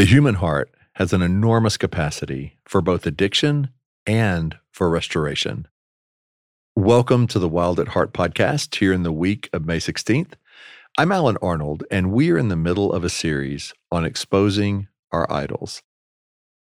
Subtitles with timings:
[0.00, 3.68] The human heart has an enormous capacity for both addiction
[4.06, 5.68] and for restoration.
[6.74, 10.32] Welcome to the Wild at Heart podcast here in the week of May 16th.
[10.96, 15.30] I'm Allen Arnold, and we are in the middle of a series on exposing our
[15.30, 15.82] idols.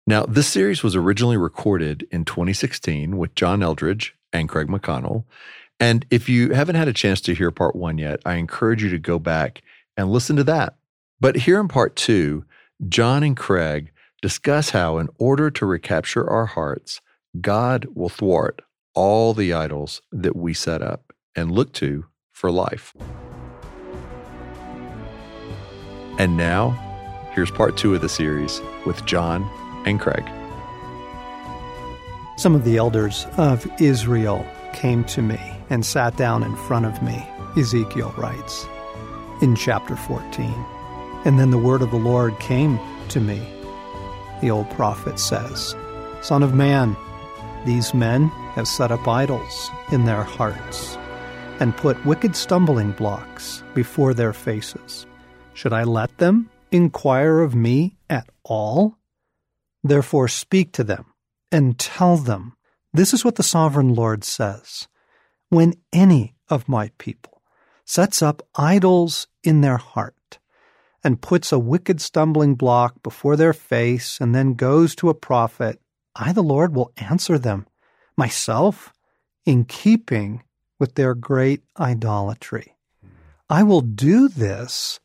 [0.06, 5.24] Now, this series was originally recorded in 2016 with John Eldredge and Craig McConnell.
[5.80, 8.90] And if you haven't had a chance to hear part one yet, I encourage you
[8.90, 9.62] to go back
[9.96, 10.76] and listen to that.
[11.22, 12.44] But here in part two,
[12.90, 13.92] John and Craig
[14.22, 17.02] discuss how, in order to recapture our hearts,
[17.40, 18.62] God will thwart
[18.94, 22.94] all the idols that we set up and look to for life.
[26.20, 26.72] And now,
[27.34, 29.44] here's part two of the series with John
[29.86, 30.24] and Craig.
[32.38, 37.02] Some of the elders of Israel came to me and sat down in front of
[37.02, 38.66] me, Ezekiel writes
[39.42, 40.83] in chapter 14.
[41.26, 43.42] And then the word of the Lord came to me.
[44.42, 45.76] The old prophet says,
[46.22, 46.96] Son of man,
[47.66, 50.98] these men have set up idols in their hearts
[51.60, 55.06] and put wicked stumbling blocks before their faces.
[55.54, 58.98] Should I let them inquire of me at all?
[59.84, 61.06] Therefore, speak to them
[61.52, 62.58] and tell them,
[62.94, 64.88] This is what the sovereign Lord says.
[65.50, 67.42] When any of my people
[67.86, 70.16] sets up idols in their heart,
[71.04, 75.80] and puts a wicked stumbling block before their face and then goes to a prophet,
[76.16, 77.68] I, the Lord, will answer them
[78.16, 78.94] myself
[79.46, 80.44] in keeping
[80.80, 82.76] with their great idolatry.
[83.50, 85.00] I will do this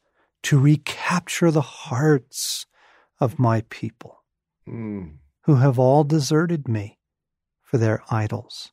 [0.44, 2.66] to recapture the hearts
[3.20, 4.22] of my people
[4.68, 5.16] mm.
[5.42, 6.98] who have all deserted me
[7.62, 8.72] for their idols.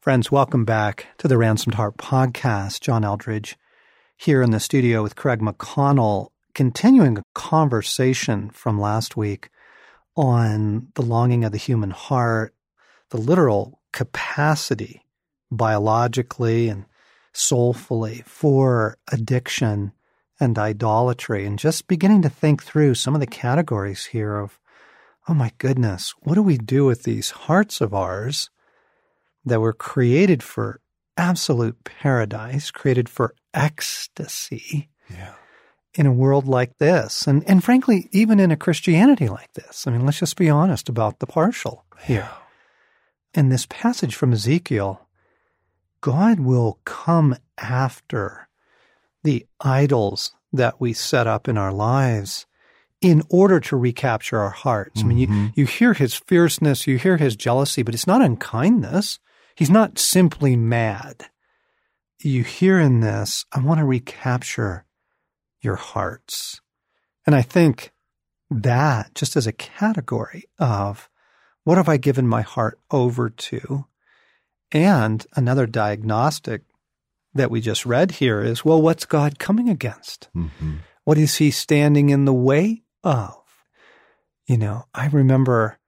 [0.00, 2.80] Friends, welcome back to the Ransomed Heart podcast.
[2.80, 3.56] John Eldredge
[4.24, 9.50] here in the studio with Craig McConnell, continuing a conversation from last week
[10.16, 12.54] on the longing of the human heart,
[13.10, 15.02] the literal capacity
[15.50, 16.86] biologically and
[17.34, 19.92] soulfully for addiction
[20.40, 24.58] and idolatry, and just beginning to think through some of the categories here of,
[25.28, 28.48] oh my goodness, what do we do with these hearts of ours
[29.44, 30.80] that were created for
[31.16, 34.90] absolute paradise, created for ecstasy.
[35.10, 35.34] Yeah.
[35.96, 39.86] In a world like this, and, and frankly, even in a Christianity like this.
[39.86, 42.28] I mean, let's just be honest about the partial here.
[42.28, 43.40] Yeah.
[43.40, 45.06] In this passage from Ezekiel,
[46.00, 48.48] God will come after
[49.22, 52.46] the idols that we set up in our lives
[53.00, 55.00] in order to recapture our hearts.
[55.00, 55.06] Mm-hmm.
[55.06, 55.46] I mean, you, mm-hmm.
[55.54, 59.18] you hear his fierceness, you hear his jealousy, but it's not unkindness.
[59.54, 61.26] He's not simply mad.
[62.20, 64.86] You hear in this, I want to recapture
[65.60, 66.60] your hearts.
[67.26, 67.92] And I think
[68.50, 71.08] that, just as a category of
[71.64, 73.86] what have I given my heart over to?
[74.70, 76.62] And another diagnostic
[77.32, 80.28] that we just read here is well, what's God coming against?
[80.36, 80.76] Mm-hmm.
[81.04, 83.36] What is he standing in the way of?
[84.46, 85.78] You know, I remember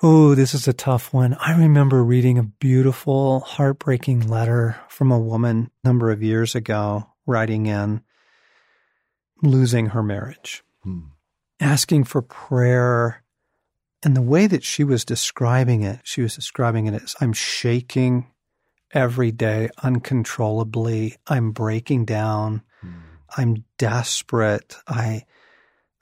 [0.00, 1.36] Oh, this is a tough one.
[1.40, 7.10] I remember reading a beautiful, heartbreaking letter from a woman a number of years ago,
[7.26, 8.02] writing in,
[9.42, 11.00] losing her marriage, hmm.
[11.58, 13.24] asking for prayer.
[14.04, 18.30] And the way that she was describing it, she was describing it as I'm shaking
[18.94, 21.16] every day uncontrollably.
[21.26, 22.62] I'm breaking down.
[22.80, 22.90] Hmm.
[23.36, 24.76] I'm desperate.
[24.86, 25.24] I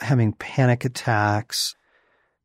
[0.00, 1.74] having panic attacks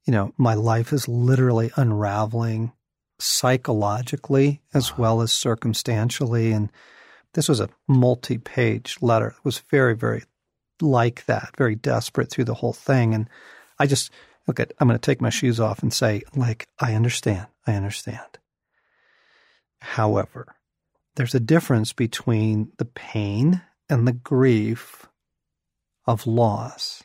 [0.06, 2.72] you know, my life is literally unraveling
[3.19, 6.51] psychologically as well as circumstantially.
[6.51, 6.72] And
[7.34, 9.28] this was a multi page letter.
[9.28, 10.23] It was very, very
[10.81, 13.13] like that, very desperate through the whole thing.
[13.13, 13.29] And
[13.78, 14.11] I just,
[14.47, 17.47] look at, I'm going to take my shoes off and say, like, I understand.
[17.67, 18.40] I understand.
[19.79, 20.56] However,
[21.16, 25.07] there's a difference between the pain and the grief
[26.06, 27.03] of loss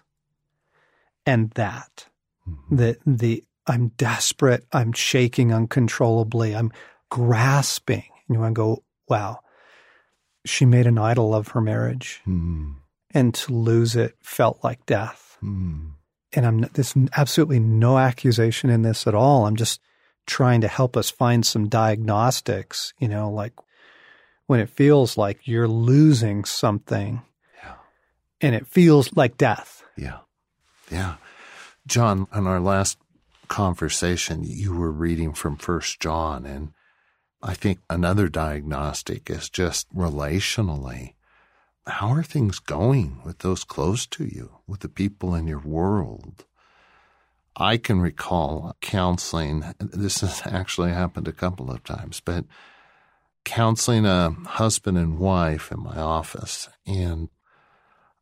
[1.26, 2.06] and that
[2.48, 2.77] mm-hmm.
[2.77, 6.72] the the I'm desperate, I'm shaking uncontrollably, I'm
[7.10, 8.04] grasping.
[8.28, 9.41] And you want to go, wow,
[10.45, 12.21] she made an idol of her marriage.
[12.27, 12.72] Mm-hmm.
[13.13, 15.39] And to lose it felt like death.
[15.43, 15.89] Mm-hmm.
[16.34, 19.47] And I'm there's absolutely no accusation in this at all.
[19.47, 19.81] I'm just
[20.27, 23.53] trying to help us find some diagnostics, you know, like
[24.47, 27.22] when it feels like you're losing something
[27.63, 27.75] yeah.
[28.41, 29.83] and it feels like death.
[29.97, 30.19] Yeah.
[30.91, 31.16] Yeah.
[31.86, 32.98] John, in our last
[33.48, 36.72] conversation, you were reading from First John, and
[37.42, 41.15] I think another diagnostic is just relationally
[41.86, 46.44] how are things going with those close to you, with the people in your world?
[47.56, 49.65] I can recall counseling.
[49.78, 52.44] This has actually happened a couple of times, but
[53.44, 57.28] counseling a husband and wife in my office and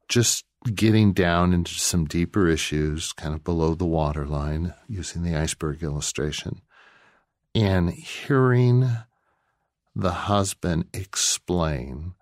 [0.08, 5.82] just getting down into some deeper issues, kind of below the waterline, using the iceberg
[5.82, 6.60] illustration,
[7.54, 8.88] and hearing
[9.94, 12.14] the husband explain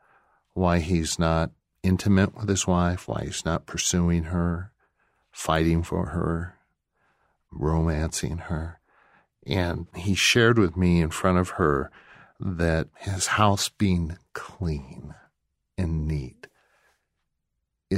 [0.54, 1.50] why he's not
[1.82, 4.72] intimate with his wife, why he's not pursuing her,
[5.30, 6.56] fighting for her,
[7.50, 8.78] romancing her.
[9.46, 11.90] And he shared with me in front of her
[12.38, 15.14] that his house being clean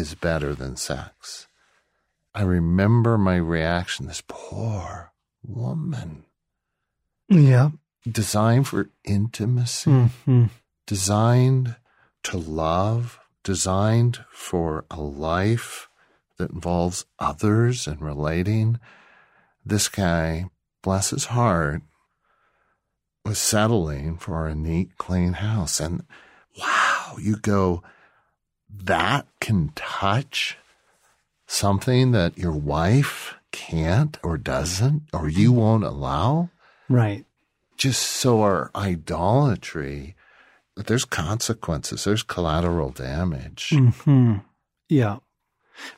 [0.05, 1.49] is better than sex.
[2.35, 5.13] I remember my reaction this poor
[5.43, 6.25] woman.
[7.29, 7.71] Yeah.
[8.11, 10.45] Designed for intimacy, Mm-hmm.
[10.87, 11.77] designed
[12.25, 15.89] to love, designed for a life
[16.37, 18.79] that involves others and relating.
[19.65, 20.51] This guy,
[20.83, 21.81] bless his heart,
[23.25, 25.81] was settling for a neat, clean house.
[25.81, 26.05] And
[26.59, 27.83] wow, you go,
[28.85, 30.57] that can touch
[31.47, 36.51] something that your wife can't or doesn't or you won't allow.
[36.89, 37.25] Right.
[37.77, 40.15] Just so our idolatry,
[40.77, 43.71] there's consequences, there's collateral damage.
[43.71, 44.37] hmm
[44.89, 45.19] Yeah.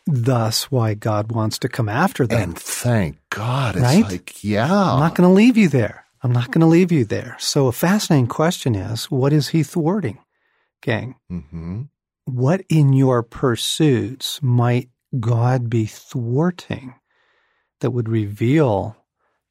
[0.06, 2.40] Thus, why God wants to come after them.
[2.50, 4.02] And thank God, it's Right?
[4.04, 4.92] like, yeah.
[4.92, 6.06] I'm not going to leave you there.
[6.22, 7.36] I'm not going to leave you there.
[7.38, 10.18] So, a fascinating question is what is he thwarting,
[10.80, 11.16] gang?
[11.28, 11.82] hmm
[12.26, 16.94] What in your pursuits might God be thwarting
[17.80, 18.96] that would reveal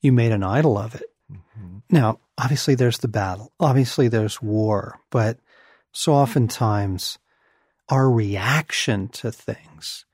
[0.01, 1.09] you made an idol of it?
[1.29, 3.51] hmm Now, obviously, there's the battle.
[3.59, 4.99] Obviously, there's war.
[5.09, 5.39] But
[5.93, 7.17] so oftentimes,
[7.89, 10.05] our reaction to things,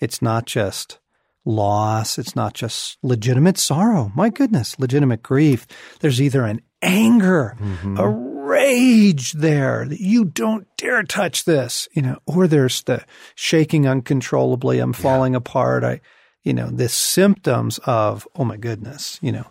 [0.00, 0.98] it's not just
[1.44, 2.18] loss.
[2.18, 4.12] It's not just legitimate sorrow.
[4.14, 5.66] My goodness, legitimate grief.
[6.00, 8.08] There's either an anger, hmm a
[8.48, 13.04] rage there that you don't dare touch this, you know, or there's the
[13.34, 14.78] shaking uncontrollably.
[14.78, 15.84] I'm falling apart.
[15.84, 16.00] I,
[16.42, 19.46] you know, the symptoms of, oh my goodness, you know,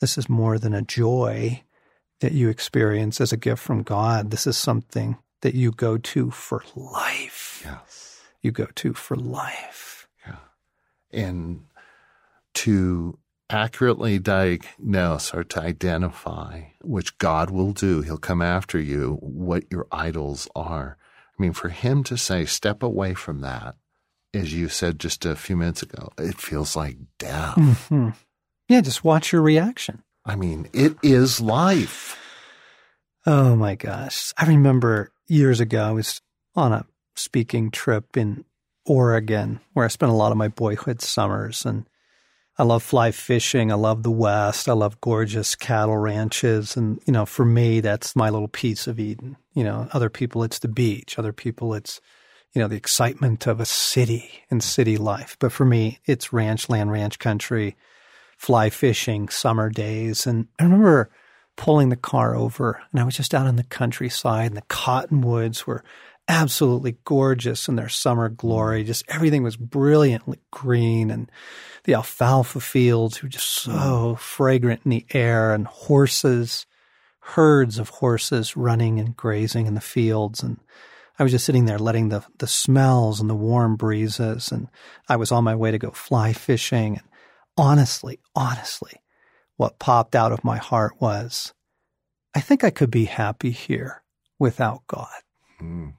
[0.00, 1.62] this is more than a joy
[2.20, 4.30] that you experience as a gift from God.
[4.30, 7.62] This is something that you go to for life.
[7.64, 8.20] Yes.
[8.42, 10.08] You go to for life.
[10.26, 10.36] Yeah.
[11.12, 11.64] And
[12.54, 13.18] to
[13.50, 19.86] accurately diagnose or to identify, which God will do, He'll come after you, what your
[19.92, 20.96] idols are.
[21.38, 23.76] I mean, for Him to say, step away from that,
[24.32, 27.54] as you said just a few minutes ago, it feels like death.
[27.54, 28.10] hmm
[28.68, 30.02] Yeah, just watch your reaction.
[30.24, 32.16] I mean, it is life.
[33.26, 34.32] Oh my gosh.
[34.38, 36.20] I remember years ago, I was
[36.54, 36.86] on a
[37.16, 38.44] speaking trip in
[38.86, 41.64] Oregon where I spent a lot of my boyhood summers.
[41.64, 41.88] And
[42.60, 43.72] I love fly fishing.
[43.72, 44.68] I love the West.
[44.68, 46.76] I love gorgeous cattle ranches.
[46.76, 49.38] And, you know, for me, that's my little piece of Eden.
[49.54, 51.18] You know, other people, it's the beach.
[51.18, 52.02] Other people, it's,
[52.52, 55.38] you know, the excitement of a city and city life.
[55.40, 57.78] But for me, it's ranch land, ranch country,
[58.36, 60.26] fly fishing, summer days.
[60.26, 61.08] And I remember
[61.56, 65.66] pulling the car over and I was just out in the countryside and the cottonwoods
[65.66, 65.82] were
[66.30, 68.84] absolutely gorgeous in their summer glory.
[68.84, 71.30] Just everything was brilliantly green and
[71.84, 76.66] the alfalfa fields were just so fragrant in the air and horses,
[77.20, 80.40] herds of horses running and grazing in the fields.
[80.40, 80.60] And
[81.18, 84.52] I was just sitting there letting the, the smells and the warm breezes.
[84.52, 84.68] And
[85.08, 86.98] I was on my way to go fly fishing.
[86.98, 87.08] And
[87.56, 88.92] honestly, honestly,
[89.56, 91.54] what popped out of my heart was,
[92.36, 94.04] I think I could be happy here
[94.38, 95.08] without God.
[95.60, 95.94] Mm.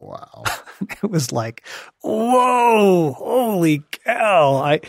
[0.00, 0.44] Wow.
[1.02, 1.64] It was like,
[2.02, 4.54] whoa, holy cow.
[4.54, 4.80] I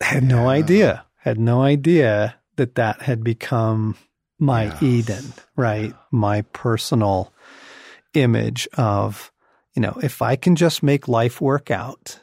[0.00, 3.96] had no idea, had no idea that that had become
[4.38, 4.82] my Yes.
[4.82, 5.94] Eden, right?
[6.10, 7.32] My personal
[8.14, 9.30] image of,
[9.74, 12.18] you know, if I can just make life work out,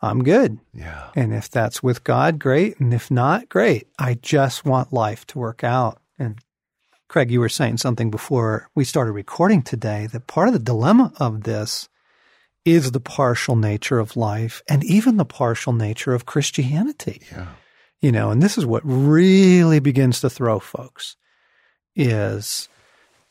[0.00, 0.58] I'm good.
[0.74, 1.10] Yeah.
[1.14, 2.80] And if that's with God, great.
[2.80, 3.86] And if not, great.
[4.00, 6.00] I just want life to work out.
[6.18, 6.40] And
[7.12, 11.12] Craig, you were saying something before we started recording today that part of the dilemma
[11.18, 11.90] of this
[12.64, 17.20] is the partial nature of life and even the partial nature of Christianity.
[17.30, 17.48] Yeah.
[18.00, 21.16] You know, and this is what really begins to throw folks
[21.94, 22.70] is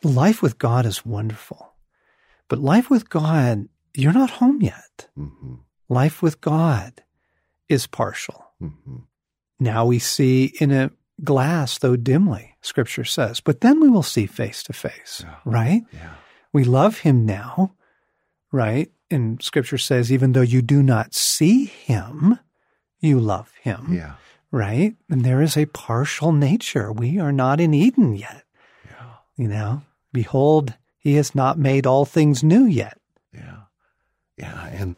[0.03, 1.73] life with God is wonderful.
[2.49, 5.07] But life with God, you're not home yet.
[5.15, 5.55] hmm
[5.89, 7.01] Life with God
[7.67, 8.45] is partial.
[8.59, 8.97] hmm
[9.59, 10.91] Now we see in a
[11.23, 15.83] glass, though dimly, scripture says, but then we will see face to face, right?
[15.91, 16.13] Yeah.
[16.53, 17.73] We love him now,
[18.51, 18.91] right?
[19.09, 22.39] And scripture says, even though you do not see him,
[22.99, 23.93] you love him.
[23.93, 24.13] Yeah.
[24.51, 24.95] Right?
[25.09, 26.91] And there is a partial nature.
[26.91, 28.43] We are not in Eden yet.
[28.85, 29.13] Yeah.
[29.37, 29.81] You know,
[30.13, 32.97] behold, he has not made all things new yet.
[33.33, 33.61] Yeah.
[34.37, 34.67] Yeah.
[34.67, 34.97] And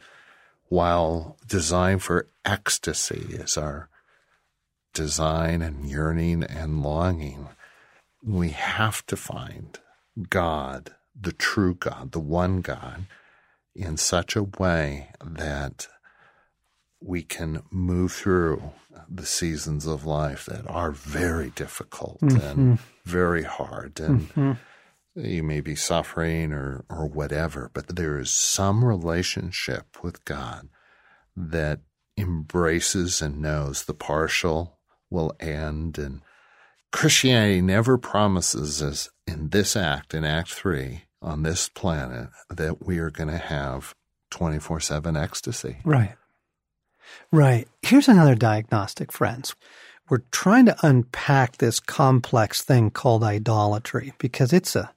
[0.69, 3.89] while design for ecstasy is our
[4.93, 7.49] design and yearning and longing,
[8.23, 9.79] we have to find
[10.29, 13.05] God, the true God, the one God,
[13.75, 15.87] in such a way that
[17.01, 18.71] we can move through
[19.09, 22.39] the seasons of life that are very difficult Mm-hmm.
[22.61, 24.57] and very hard and
[25.15, 30.69] you may be suffering or or whatever but there is some relationship with God
[31.35, 31.81] that
[32.17, 34.77] embraces and knows the partial
[35.13, 36.21] will end and
[36.91, 42.99] Christianity never promises us in this act in act 3 on this planet that we
[42.99, 43.95] are going to have
[44.31, 46.15] 24/7 ecstasy Right.
[47.31, 47.67] Right.
[47.81, 49.55] Here's another diagnostic, friends.
[50.09, 54.93] We're trying to unpack this complex thing called idolatry because it's a,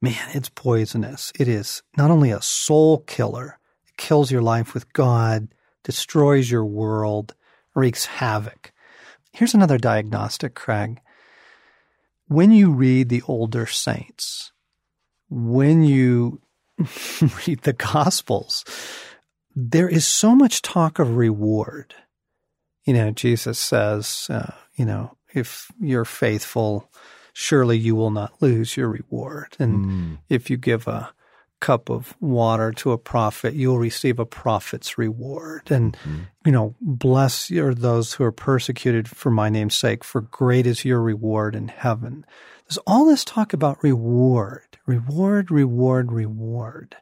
[0.00, 1.32] man, it's poisonous.
[1.38, 5.48] It is not only a soul killer, it kills your life with God,
[5.84, 7.34] destroys your world,
[7.74, 8.72] wreaks havoc.
[9.32, 11.00] Here's another diagnostic, Craig.
[12.26, 14.52] When you read the older saints,
[15.28, 16.40] when you
[17.46, 18.64] read the Gospels,
[19.54, 21.94] there is so much talk of reward.
[22.84, 26.90] You know, Jesus says, uh, you know, if you're faithful,
[27.32, 29.56] surely you will not lose your reward.
[29.58, 31.12] And if you give a
[31.60, 35.70] cup of water to a prophet, you'll receive a prophet's reward.
[35.70, 36.20] And, mm-hmm.
[36.44, 40.84] you know, bless are those who are persecuted for my name's sake, for great is
[40.84, 42.24] your reward in heaven.
[42.66, 46.96] There's all this talk about reward, reward, reward, reward.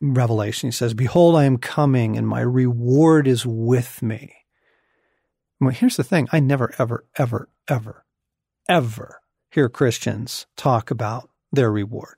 [0.00, 4.34] Revelation, he says, Behold, I am coming, and my reward is with me.
[5.60, 8.06] Well, here's the thing I never, ever, ever, ever,
[8.66, 12.14] ever hear Christians talk about their reward,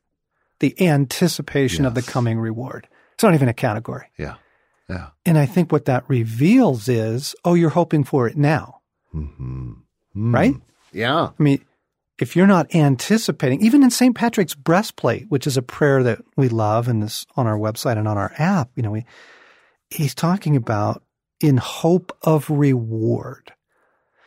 [0.62, 2.88] the anticipation of the coming reward.
[3.14, 4.06] It's not even a category.
[4.16, 4.36] yeah
[4.88, 8.80] yeah And I think what that reveals is, oh, you're hoping for it now,
[9.14, 9.74] mhm
[10.14, 10.54] right?
[10.92, 11.64] yeah I mean,
[12.18, 14.14] if you're not anticipating, even in St.
[14.14, 18.06] Patrick's breastplate, which is a prayer that we love and is on our website and
[18.06, 19.04] on our app, you know, we,
[19.90, 21.02] he's talking about
[21.40, 23.52] in hope of reward.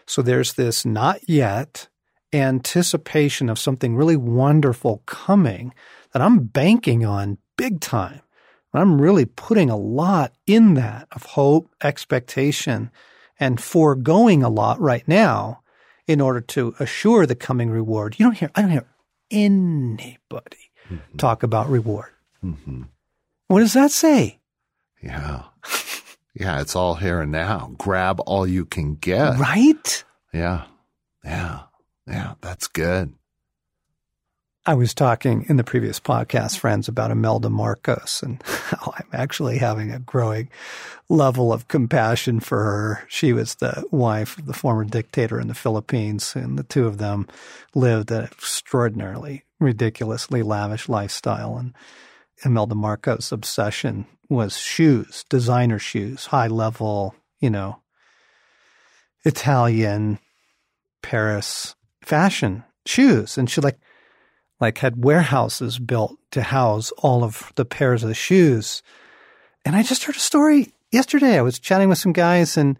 [0.08, 1.88] So there's this not yet
[2.34, 5.74] anticipation of something really wonderful coming
[6.16, 8.22] that I'm banking on big time.
[8.74, 12.90] I'm really putting a lot in that of hope, expectation,
[13.38, 15.62] and foregoing a lot right now
[16.08, 18.16] in order to assure the coming reward.
[18.18, 18.88] You don't hear, I don't hear
[19.30, 20.72] anybody
[21.18, 22.12] talk about reward.
[22.40, 22.84] hmm
[23.50, 24.40] What does that say?
[25.04, 25.44] Yeah.
[26.34, 27.74] Yeah, it's all here and now.
[27.78, 29.38] Grab all you can get.
[29.38, 30.06] Right?
[30.34, 30.64] Yeah.
[31.26, 31.64] Yeah.
[32.08, 33.16] Yeah, that's good.
[34.68, 39.60] I was talking in the previous podcast, friends, about Imelda Marcos and how I'm actually
[39.60, 40.50] having a growing
[41.08, 43.04] level of compassion for her.
[43.08, 46.98] She was the wife of the former dictator in the Philippines, and the two of
[46.98, 47.28] them
[47.76, 51.58] lived an extraordinarily, ridiculously lavish lifestyle.
[51.58, 51.76] And
[52.44, 57.82] Imelda Marcos' obsession was shoes, designer shoes, high level, you know,
[59.26, 60.18] Italian,
[61.04, 63.38] Paris fashion shoes.
[63.38, 63.78] And she like,
[64.60, 68.82] like had warehouses built to house all of the pairs of shoes.
[69.66, 71.38] And I just heard a story yesterday.
[71.38, 72.78] I was chatting with some guys and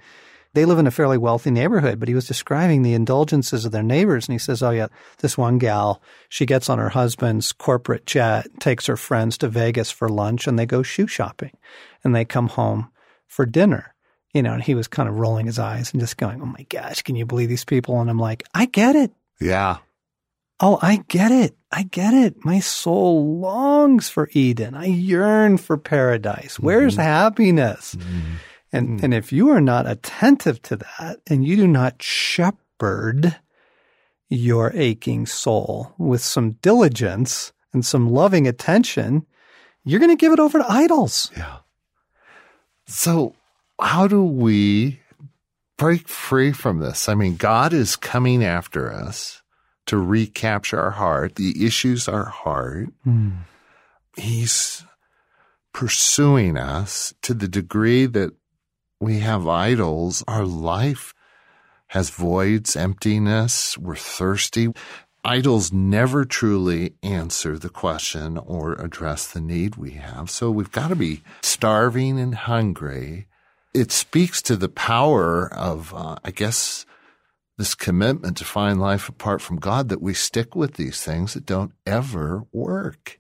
[0.56, 3.84] they live in a fairly wealthy neighborhood, but he was describing the indulgences of their
[3.84, 4.26] neighbors.
[4.28, 8.48] And he says, Oh, yeah, this one gal, she gets on her husband's corporate jet,
[8.62, 11.52] takes her friends to Vegas for lunch, and they go shoe shopping.
[12.06, 12.90] And they come home
[13.28, 13.94] for dinner.
[14.34, 16.66] You know, and he was kind of rolling his eyes and just going, Oh my
[16.70, 18.00] gosh, can you believe these people?
[18.00, 19.12] And I'm like, I get it.
[19.42, 19.78] Yeah.
[20.60, 21.58] Oh, I get it.
[21.72, 22.46] I get it.
[22.46, 24.74] My soul longs for Eden.
[24.74, 26.58] I yearn for paradise.
[26.58, 27.02] Where's mm-hmm.
[27.04, 27.96] happiness?
[27.96, 28.34] Mm-hmm.
[28.72, 29.04] And, mm.
[29.04, 33.38] and if you are not attentive to that and you do not shepherd
[34.30, 39.26] your aching soul with some diligence and some loving attention,
[39.84, 41.32] you're going to give it over to idols.
[41.36, 41.58] Yeah.
[42.88, 43.36] So,
[43.80, 45.02] how do we
[45.78, 47.10] break free from this?
[47.10, 49.42] I mean, God is coming after us
[49.88, 51.36] to recapture our heart.
[51.36, 52.92] The issues are hard.
[54.18, 54.84] He's
[55.74, 58.32] pursuing us to the degree that
[59.00, 60.24] we have idols.
[60.28, 61.14] Our life
[61.88, 63.78] has voids, emptiness.
[63.78, 64.70] We're thirsty.
[65.24, 70.30] idols never truly answer the question or address the need we have.
[70.30, 73.28] So we've got to be starving and hungry.
[73.74, 76.86] It speaks to the power of, uh, I guess,
[77.58, 81.46] this commitment to find life apart from God that we stick with these things that
[81.46, 83.20] don't ever work.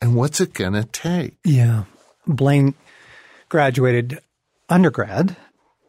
[0.00, 1.36] And what's it going to take?
[1.44, 1.84] Yeah.
[2.26, 2.74] Blaine
[3.48, 4.20] graduated
[4.68, 5.36] undergrad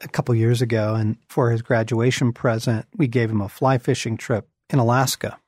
[0.01, 4.17] a couple years ago, and for his graduation present, we gave him a fly fishing
[4.17, 5.39] trip in Alaska.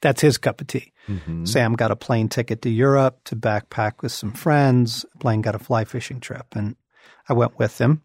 [0.00, 0.92] That's his cup of tea.
[1.08, 1.44] Mm-hmm.
[1.46, 5.04] Sam got a plane ticket to Europe to backpack with some friends.
[5.16, 6.76] Blaine got a fly fishing trip, and
[7.28, 8.02] I went with him.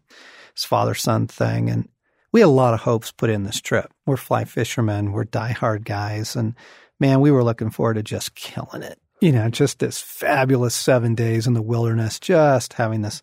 [0.54, 1.88] His father son thing, and
[2.32, 3.92] we had a lot of hopes put in this trip.
[4.06, 6.54] We're fly fishermen, we're diehard guys, and
[6.98, 8.98] man, we were looking forward to just killing it.
[9.20, 13.20] You know, just this fabulous seven days in the wilderness, just having this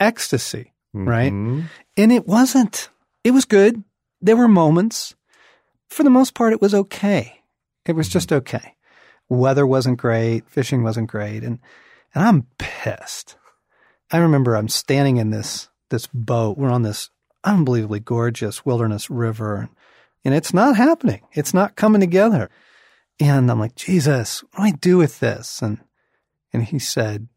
[0.00, 1.08] ecstasy, mm-hmm.
[1.08, 1.32] right?
[1.96, 2.88] And it wasn't.
[3.22, 3.84] It was good.
[4.20, 5.14] There were moments.
[5.88, 7.42] For the most part, it was okay.
[7.86, 8.76] It was just okay.
[9.28, 10.48] Weather wasn't great.
[10.48, 11.44] Fishing wasn't great.
[11.44, 11.60] And,
[12.14, 13.36] and I'm pissed.
[14.10, 16.58] I remember I'm standing in this, this boat.
[16.58, 17.10] We're on this
[17.44, 19.68] unbelievably gorgeous wilderness river
[20.24, 21.22] and it's not happening.
[21.32, 22.50] It's not coming together.
[23.18, 25.62] And I'm like, Jesus, what do I do with this?
[25.62, 25.78] And,
[26.52, 27.28] and he said,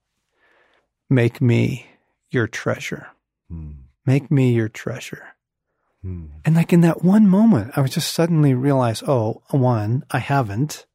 [1.09, 1.87] make me
[2.29, 3.07] your treasure.
[3.51, 3.75] Mm.
[4.05, 5.27] Make me your treasure.
[6.03, 6.29] Mm.
[6.45, 10.85] And like in that one moment, I was just suddenly realized, oh, one, I haven't.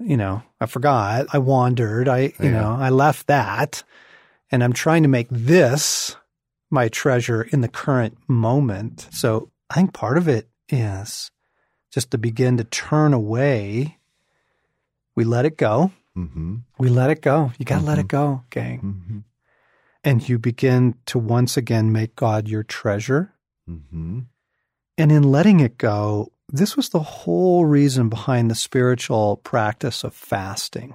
[0.00, 1.26] You know, I forgot.
[1.32, 2.08] I wandered.
[2.08, 2.50] I, you yeah.
[2.50, 3.84] know, I left that.
[4.50, 6.16] And I'm trying to make this
[6.74, 9.08] my treasure in the current moment.
[9.10, 11.30] So I think part of it is
[11.90, 13.98] just to begin to turn away.
[15.16, 15.92] We let it go.
[16.16, 16.56] Mm-hmm.
[16.78, 17.52] We let it go.
[17.56, 17.88] You got to mm-hmm.
[17.88, 18.78] let it go, gang.
[18.80, 19.18] Mm-hmm
[20.04, 23.32] and you begin to once again make God your treasure.
[23.68, 24.20] Mm-hmm.
[24.98, 30.14] And in letting it go, this was the whole reason behind the spiritual practice of
[30.14, 30.94] fasting.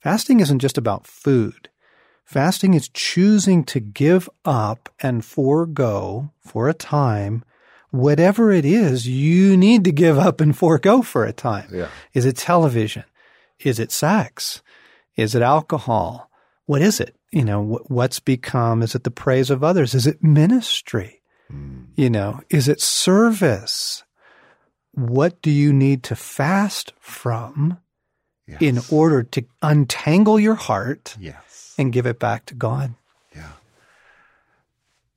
[0.00, 1.68] Fasting isn't just about food.
[2.30, 7.44] Fasting is choosing to give up and forego for a time
[7.90, 11.68] whatever it is you need to give up and forego for a time.
[11.72, 11.88] Yeah.
[12.14, 13.02] Is it television?
[13.58, 14.62] Is it sex?
[15.16, 16.30] Is it alcohol?
[16.66, 17.16] What is it?
[17.32, 18.82] you know, what's become?
[18.82, 19.94] Is it the praise of others?
[19.94, 21.22] Is it ministry?
[21.52, 21.86] Mm.
[21.94, 24.04] You know, is it service?
[24.92, 27.78] What do you need to fast from
[28.46, 28.60] yes.
[28.60, 31.49] in order to untangle your heart yes.
[31.80, 32.94] And give it back to God?
[33.34, 33.52] Yeah.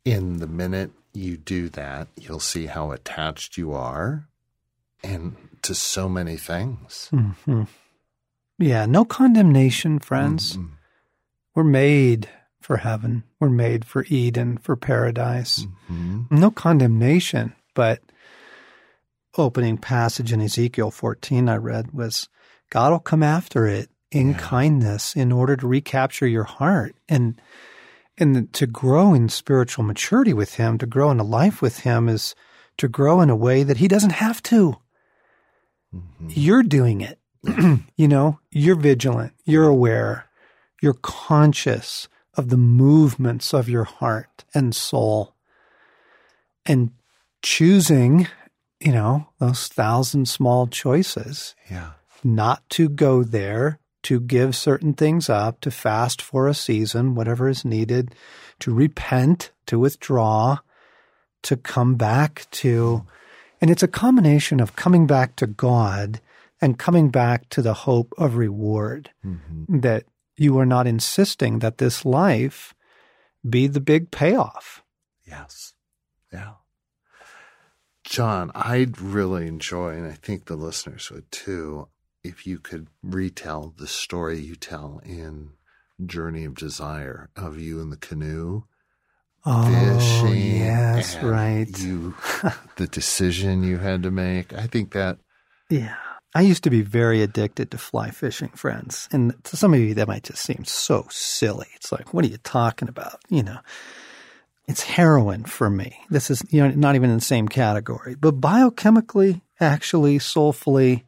[0.05, 4.27] In the minute you do that, you'll see how attached you are
[5.03, 7.09] and to so many things.
[7.11, 7.63] Mm-hmm.
[8.57, 10.55] Yeah, no condemnation, friends.
[10.55, 10.73] Mm-hmm.
[11.53, 12.29] We're made
[12.61, 13.23] for heaven.
[13.39, 15.67] We're made for Eden, for paradise.
[15.91, 16.39] Mm-hmm.
[16.39, 17.99] No condemnation, but
[19.37, 22.29] opening passage in Ezekiel 14 I read was
[22.69, 24.37] God will come after it in yeah.
[24.37, 27.41] kindness in order to recapture your heart and
[28.17, 32.07] and to grow in spiritual maturity with him, to grow in a life with him
[32.07, 32.35] is
[32.77, 34.77] to grow in a way that he doesn't have to.
[35.93, 36.27] Mm-hmm.
[36.29, 37.19] You're doing it.
[37.97, 40.29] you know, you're vigilant, you're aware,
[40.81, 45.35] you're conscious of the movements of your heart and soul
[46.65, 46.91] and
[47.41, 48.27] choosing,
[48.79, 51.55] you know, those thousand small choices.
[51.69, 51.91] Yeah.
[52.23, 57.47] Not to go there, to give certain things up, to fast for a season, whatever
[57.49, 58.13] is needed,
[58.59, 60.57] to repent, to withdraw,
[61.43, 63.05] to come back to.
[63.61, 66.21] And it's a combination of coming back to God
[66.61, 69.79] and coming back to the hope of reward mm-hmm.
[69.79, 70.05] that
[70.37, 72.73] you are not insisting that this life
[73.47, 74.83] be the big payoff.
[75.25, 75.73] Yes.
[76.31, 76.53] Yeah.
[78.03, 81.87] John, I'd really enjoy, and I think the listeners would too,
[82.23, 85.51] if you could retell the story you tell in
[86.05, 88.63] Journey of Desire of you in the canoe.
[89.45, 91.67] Oh, fishing yes, right.
[91.77, 92.15] You,
[92.77, 94.53] the decision you had to make.
[94.53, 95.17] I think that.
[95.69, 95.95] Yeah.
[96.35, 99.07] I used to be very addicted to fly fishing, friends.
[99.11, 101.67] And to some of you, that might just seem so silly.
[101.75, 103.19] It's like, what are you talking about?
[103.29, 103.59] You know,
[104.67, 105.99] it's heroin for me.
[106.09, 108.15] This is, you know, not even in the same category.
[108.15, 111.03] But biochemically, actually, soulfully,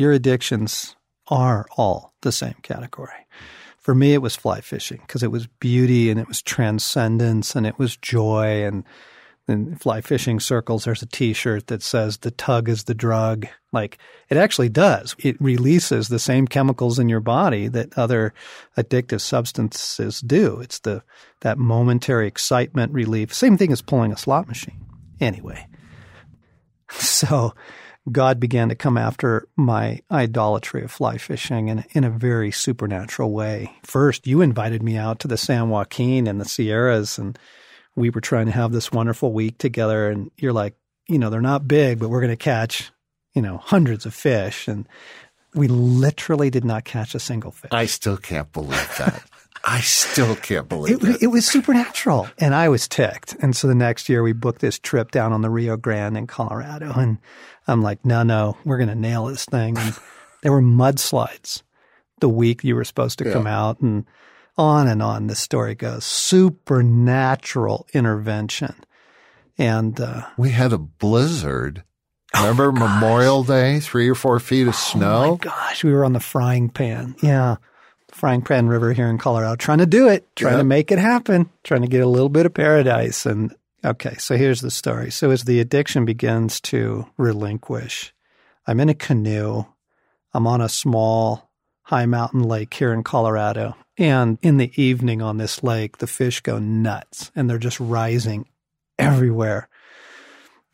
[0.00, 0.96] your addictions
[1.28, 3.26] are all the same category.
[3.78, 7.66] For me, it was fly fishing because it was beauty and it was transcendence and
[7.66, 8.84] it was joy and
[9.50, 13.98] in fly fishing circles, there's a T-shirt that says "the tug is the drug." Like
[14.28, 15.16] it actually does.
[15.18, 18.32] It releases the same chemicals in your body that other
[18.76, 20.60] addictive substances do.
[20.60, 21.02] It's the
[21.40, 23.34] that momentary excitement relief.
[23.34, 24.86] Same thing as pulling a slot machine.
[25.20, 25.66] Anyway,
[26.90, 27.54] so
[28.10, 33.30] God began to come after my idolatry of fly fishing in, in a very supernatural
[33.32, 33.72] way.
[33.84, 37.38] First, you invited me out to the San Joaquin and the Sierras, and
[37.96, 40.08] we were trying to have this wonderful week together.
[40.08, 40.74] And you're like,
[41.08, 42.90] you know, they're not big, but we're going to catch,
[43.34, 44.66] you know, hundreds of fish.
[44.66, 44.88] And
[45.54, 47.70] we literally did not catch a single fish.
[47.72, 49.22] I still can't believe that.
[49.62, 51.08] I still can't believe it.
[51.08, 52.28] It, it was supernatural.
[52.38, 53.36] And I was ticked.
[53.40, 56.26] And so the next year we booked this trip down on the Rio Grande in
[56.26, 56.92] Colorado.
[56.92, 57.18] And
[57.70, 59.78] I'm like, no, no, we're going to nail this thing.
[59.78, 59.94] And
[60.42, 61.62] there were mudslides
[62.20, 63.32] the week you were supposed to yeah.
[63.32, 64.06] come out and
[64.56, 65.26] on and on.
[65.26, 68.74] The story goes supernatural intervention.
[69.58, 71.84] And uh, we had a blizzard.
[72.34, 75.24] Remember oh Memorial Day, three or four feet of snow?
[75.24, 77.16] Oh my gosh, we were on the frying pan.
[77.22, 77.56] Yeah.
[78.12, 80.60] Frying Pan River here in Colorado, trying to do it, trying yep.
[80.60, 83.24] to make it happen, trying to get a little bit of paradise.
[83.24, 83.54] And
[83.84, 85.10] okay, so here's the story.
[85.10, 88.12] So as the addiction begins to relinquish,
[88.66, 89.64] I'm in a canoe.
[90.32, 91.50] I'm on a small
[91.82, 93.76] high mountain lake here in Colorado.
[93.98, 98.46] And in the evening on this lake, the fish go nuts and they're just rising
[98.98, 99.68] everywhere.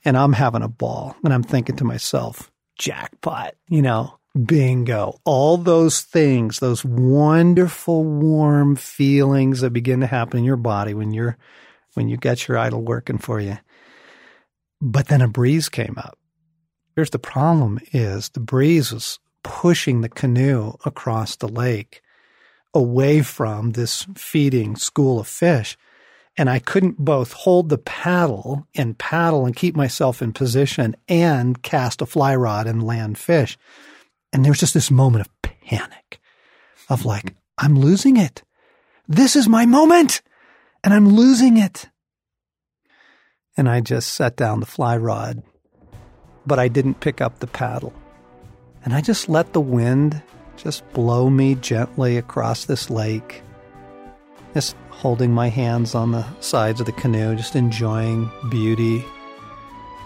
[0.04, 5.20] And I'm having a ball and I'm thinking to myself, jackpot, you know, Bingo.
[5.24, 11.12] All those things, those wonderful warm feelings that begin to happen in your body when
[11.12, 11.38] you're
[11.96, 13.58] when you get your idol working for you.
[14.80, 16.18] But then a breeze came up.
[16.94, 22.02] Here's the problem is the breeze was pushing the canoe across the lake
[22.74, 25.76] away from this feeding school of fish.
[26.36, 31.62] And I couldn't both hold the paddle and paddle and keep myself in position and
[31.62, 33.56] cast a fly rod and land fish.
[34.32, 36.20] And there was just this moment of panic
[36.90, 37.36] of like, mm-hmm.
[37.58, 38.42] I'm losing it.
[39.08, 40.20] This is my moment
[40.86, 41.88] and I'm losing it.
[43.56, 45.42] And I just set down the fly rod,
[46.46, 47.92] but I didn't pick up the paddle.
[48.84, 50.22] And I just let the wind
[50.56, 53.42] just blow me gently across this lake,
[54.54, 59.04] just holding my hands on the sides of the canoe, just enjoying beauty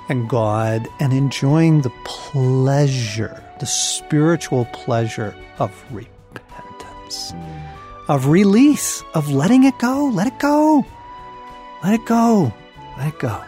[0.08, 7.79] and God and enjoying the pleasure the spiritual pleasure of repentance, mm.
[8.10, 10.06] Of release, of letting it go.
[10.06, 10.84] Let it go.
[11.84, 12.52] Let it go.
[12.98, 13.40] Let it go.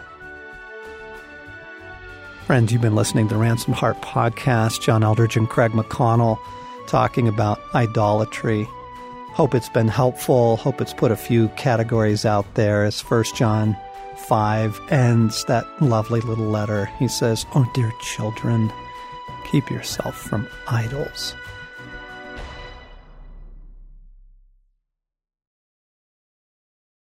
[2.45, 4.79] Friends, you've been listening to the Ransomed Heart podcast.
[4.81, 6.39] John Eldredge and Craig McConnell
[6.87, 8.65] talking about idolatry.
[9.33, 10.55] Hope it's been helpful.
[10.55, 13.75] Hope it's put a few categories out there as First John
[14.15, 16.85] 5 ends that lovely little letter.
[16.99, 18.71] He says, Oh, dear children,
[19.53, 21.35] Keep yourself from idols.